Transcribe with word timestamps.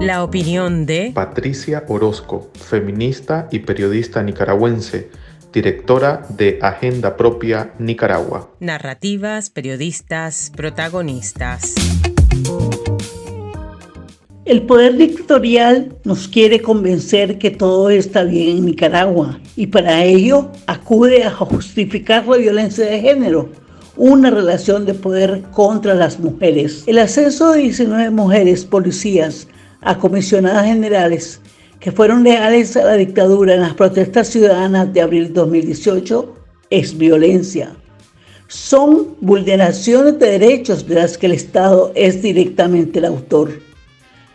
La 0.00 0.22
opinión 0.22 0.84
de 0.84 1.12
Patricia 1.14 1.84
Orozco, 1.88 2.50
feminista 2.52 3.48
y 3.50 3.60
periodista 3.60 4.22
nicaragüense, 4.22 5.10
directora 5.50 6.26
de 6.28 6.58
Agenda 6.60 7.16
Propia 7.16 7.72
Nicaragua. 7.78 8.50
Narrativas, 8.60 9.48
periodistas, 9.48 10.52
protagonistas. 10.54 11.74
El 14.44 14.62
poder 14.62 14.98
dictatorial 14.98 15.96
nos 16.04 16.28
quiere 16.28 16.60
convencer 16.60 17.38
que 17.38 17.50
todo 17.50 17.88
está 17.88 18.24
bien 18.24 18.58
en 18.58 18.66
Nicaragua 18.66 19.40
y 19.56 19.68
para 19.68 20.04
ello 20.04 20.50
acude 20.66 21.24
a 21.24 21.30
justificar 21.30 22.26
la 22.26 22.36
violencia 22.36 22.84
de 22.84 23.00
género, 23.00 23.50
una 23.98 24.30
relación 24.30 24.86
de 24.86 24.94
poder 24.94 25.42
contra 25.50 25.92
las 25.92 26.20
mujeres. 26.20 26.84
El 26.86 26.98
ascenso 26.98 27.52
de 27.52 27.62
19 27.62 28.10
mujeres 28.10 28.64
policías 28.64 29.48
a 29.80 29.98
comisionadas 29.98 30.66
generales 30.66 31.40
que 31.80 31.92
fueron 31.92 32.22
leales 32.22 32.76
a 32.76 32.84
la 32.84 32.94
dictadura 32.94 33.54
en 33.54 33.60
las 33.60 33.74
protestas 33.74 34.28
ciudadanas 34.28 34.92
de 34.92 35.00
abril 35.00 35.28
de 35.28 35.34
2018 35.34 36.34
es 36.70 36.96
violencia. 36.96 37.76
Son 38.46 39.16
vulneraciones 39.20 40.18
de 40.18 40.38
derechos 40.38 40.86
de 40.86 40.94
las 40.94 41.18
que 41.18 41.26
el 41.26 41.32
Estado 41.32 41.92
es 41.94 42.22
directamente 42.22 43.00
el 43.00 43.04
autor. 43.04 43.50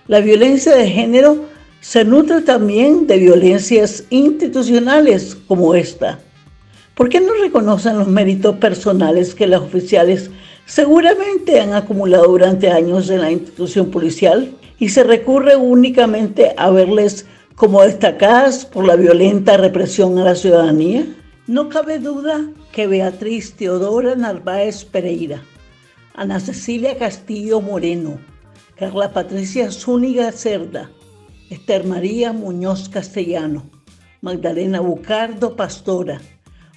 La 0.08 0.20
violencia 0.20 0.76
de 0.76 0.90
género 0.90 1.46
se 1.80 2.04
nutre 2.04 2.42
también 2.42 3.08
de 3.08 3.18
violencias 3.18 4.04
institucionales 4.10 5.36
como 5.48 5.74
esta. 5.74 6.20
¿Por 6.96 7.10
qué 7.10 7.20
no 7.20 7.34
reconocen 7.34 7.98
los 7.98 8.08
méritos 8.08 8.58
personales 8.58 9.34
que 9.34 9.48
los 9.48 9.64
oficiales 9.64 10.30
seguramente 10.66 11.60
han 11.60 11.74
acumulado 11.74 12.28
durante 12.28 12.70
años 12.70 13.10
en 13.10 13.22
la 13.22 13.32
institución 13.32 13.90
policial 13.90 14.52
y 14.78 14.90
se 14.90 15.04
recurre 15.04 15.56
únicamente 15.56 16.54
a 16.56 16.70
verles 16.70 17.26
como 17.56 17.82
destacadas 17.82 18.66
por 18.66 18.86
la 18.86 18.96
violenta 18.96 19.58
represión 19.58 20.20
a 20.20 20.26
la 20.26 20.36
ciudadanía? 20.36 21.08
No 21.48 21.68
cabe 21.68 21.98
duda 21.98 22.48
que 22.72 22.86
Beatriz 22.86 23.54
Teodora 23.54 24.16
Narváez 24.16 24.86
Pereira, 24.86 25.42
Ana 26.14 26.40
Cecilia 26.40 26.98
Castillo 27.00 27.60
Moreno, 27.60 28.20
Carla 28.78 29.12
Patricia 29.12 29.72
Zúñiga 29.72 30.32
Cerda, 30.32 30.92
Esther 31.50 31.86
María 31.86 32.34
Muñoz 32.34 32.88
Castellano, 32.88 33.64
Magdalena 34.22 34.80
Bucardo 34.80 35.56
Pastora, 35.56 36.22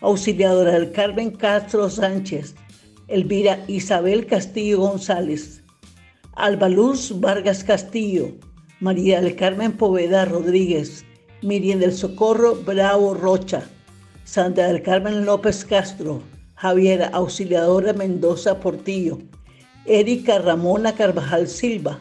auxiliadora 0.00 0.72
del 0.72 0.92
Carmen 0.92 1.30
Castro 1.30 1.89
Sánchez, 1.89 2.55
Elvira 3.08 3.64
Isabel 3.66 4.27
Castillo 4.27 4.80
González, 4.80 5.62
Albaluz 6.34 7.19
Vargas 7.19 7.64
Castillo, 7.64 8.33
María 8.80 9.20
del 9.20 9.36
Carmen 9.36 9.72
Poveda 9.72 10.27
Rodríguez, 10.27 11.05
Miriam 11.42 11.80
del 11.80 11.92
Socorro 11.92 12.56
Bravo 12.56 13.14
Rocha, 13.14 13.62
Sandra 14.24 14.67
del 14.69 14.83
Carmen 14.83 15.24
López 15.24 15.64
Castro, 15.64 16.20
Javiera 16.56 17.08
Auxiliadora 17.08 17.92
Mendoza 17.92 18.61
Portillo, 18.61 19.19
Erika 19.86 20.39
Ramona 20.39 20.94
Carvajal 20.94 21.47
Silva, 21.47 22.00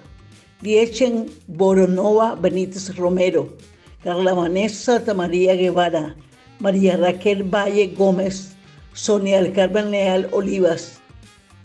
Diechen 0.61 1.27
Boronova 1.47 2.35
Benítez 2.35 2.95
Romero, 2.97 3.55
Carla 4.03 4.33
Vanessa 4.33 5.01
María 5.13 5.55
Guevara, 5.55 6.15
María 6.59 6.97
Raquel 6.97 7.43
Valle 7.43 7.93
Gómez, 7.97 8.55
Sonia 8.93 9.41
del 9.41 9.53
Carmen 9.53 9.91
Leal 9.91 10.27
Olivas, 10.31 10.99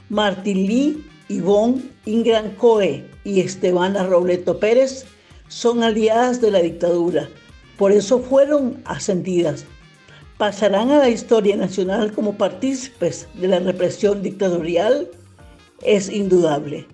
Martín 0.09 0.67
Lee 0.67 1.05
Ivonne 1.29 1.83
Ingran 2.07 2.51
Coe 2.57 3.05
y 3.25 3.41
Estebana 3.41 4.05
Robleto 4.05 4.59
Pérez 4.59 5.05
son 5.49 5.85
aliadas 5.85 6.41
de 6.41 6.51
la 6.51 6.61
dictadura, 6.61 7.29
por 7.77 7.93
eso 7.93 8.19
fueron 8.19 8.83
ascendidas. 8.85 9.65
¿Pasarán 10.39 10.91
a 10.91 10.99
la 10.99 11.09
historia 11.09 11.57
nacional 11.57 12.13
como 12.13 12.37
partícipes 12.37 13.29
de 13.35 13.47
la 13.47 13.61
represión 13.61 14.23
dictatorial? 14.23 15.09
Es 15.83 16.09
indudable. 16.09 16.87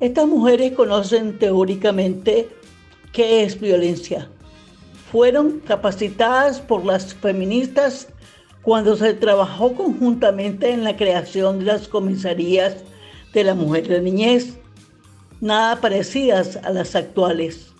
Estas 0.00 0.26
mujeres 0.26 0.72
conocen 0.72 1.38
teóricamente 1.38 2.48
qué 3.12 3.42
es 3.42 3.60
violencia. 3.60 4.30
Fueron 5.10 5.60
capacitadas 5.60 6.60
por 6.60 6.84
las 6.84 7.14
feministas 7.14 8.08
cuando 8.62 8.96
se 8.96 9.14
trabajó 9.14 9.74
conjuntamente 9.74 10.72
en 10.72 10.82
la 10.82 10.96
creación 10.96 11.60
de 11.60 11.66
las 11.66 11.86
comisarías 11.86 12.78
de 13.32 13.44
la 13.44 13.54
mujer 13.54 13.86
de 13.86 14.00
niñez, 14.00 14.58
nada 15.40 15.80
parecidas 15.80 16.56
a 16.64 16.70
las 16.70 16.96
actuales. 16.96 17.72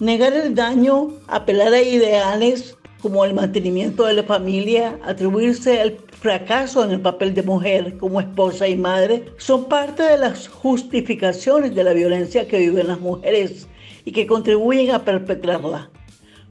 Negar 0.00 0.32
el 0.32 0.56
daño, 0.56 1.12
apelar 1.28 1.72
a 1.72 1.80
ideales 1.80 2.76
como 3.00 3.24
el 3.24 3.34
mantenimiento 3.34 4.06
de 4.06 4.14
la 4.14 4.24
familia, 4.24 4.98
atribuirse 5.04 5.80
al 5.80 5.98
fracaso 6.20 6.82
en 6.82 6.90
el 6.90 7.00
papel 7.00 7.34
de 7.34 7.42
mujer 7.42 7.98
como 7.98 8.20
esposa 8.20 8.66
y 8.66 8.76
madre, 8.76 9.26
son 9.36 9.66
parte 9.66 10.02
de 10.02 10.18
las 10.18 10.48
justificaciones 10.48 11.74
de 11.74 11.84
la 11.84 11.92
violencia 11.92 12.48
que 12.48 12.58
viven 12.58 12.88
las 12.88 12.98
mujeres 12.98 13.68
y 14.04 14.10
que 14.10 14.26
contribuyen 14.26 14.90
a 14.90 15.04
perpetrarla. 15.04 15.90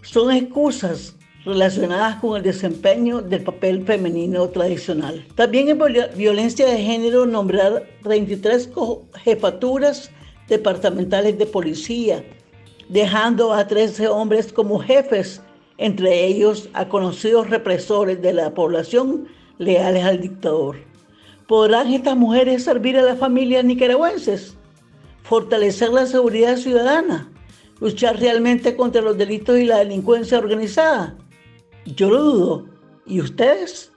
Son 0.04 0.32
excusas 0.32 1.16
relacionadas 1.46 2.18
con 2.18 2.36
el 2.36 2.44
desempeño 2.44 3.22
del 3.22 3.42
papel 3.42 3.86
femenino 3.86 4.50
tradicional. 4.50 5.26
También 5.36 5.70
es 5.70 6.18
violencia 6.18 6.66
de 6.66 6.78
género 6.78 7.26
nombrar 7.26 7.88
23 8.04 8.70
jefaturas 9.24 10.12
departamentales 10.50 11.38
de 11.38 11.46
policía, 11.46 12.24
dejando 12.90 13.54
a 13.54 13.66
13 13.66 14.10
hombres 14.10 14.52
como 14.52 14.80
jefes, 14.80 15.42
entre 15.78 16.26
ellos 16.26 16.70
a 16.74 16.90
conocidos 16.90 17.50
represores 17.50 18.22
de 18.22 18.34
la 18.34 18.54
población 18.54 19.28
leales 19.58 20.04
al 20.04 20.20
dictador. 20.20 20.78
¿Podrán 21.48 21.94
estas 21.94 22.18
mujeres 22.18 22.66
servir 22.66 22.98
a 22.98 23.04
las 23.04 23.18
familias 23.18 23.64
nicaragüenses? 23.64 24.58
¿Fortalecer 25.24 25.90
la 25.90 26.06
seguridad 26.06 26.58
ciudadana? 26.58 27.33
¿Luchar 27.84 28.18
realmente 28.18 28.78
contra 28.78 29.02
los 29.02 29.18
delitos 29.18 29.60
y 29.60 29.66
la 29.66 29.80
delincuencia 29.80 30.38
organizada? 30.38 31.18
Yo 31.86 32.10
lo 32.10 32.24
dudo. 32.24 32.66
¿Y 33.06 33.20
ustedes? 33.20 33.92